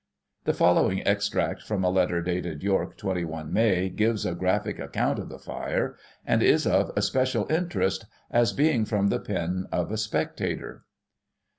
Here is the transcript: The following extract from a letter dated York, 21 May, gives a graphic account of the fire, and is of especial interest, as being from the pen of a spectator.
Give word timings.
The 0.45 0.55
following 0.55 1.05
extract 1.07 1.61
from 1.61 1.83
a 1.83 1.91
letter 1.91 2.23
dated 2.23 2.63
York, 2.63 2.97
21 2.97 3.53
May, 3.53 3.87
gives 3.87 4.25
a 4.25 4.33
graphic 4.33 4.79
account 4.79 5.19
of 5.19 5.29
the 5.29 5.37
fire, 5.37 5.95
and 6.25 6.41
is 6.41 6.65
of 6.65 6.91
especial 6.97 7.45
interest, 7.51 8.05
as 8.31 8.51
being 8.51 8.83
from 8.83 9.09
the 9.09 9.19
pen 9.19 9.67
of 9.71 9.91
a 9.91 9.97
spectator. 9.97 10.85